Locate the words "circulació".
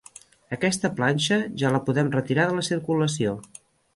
2.71-3.37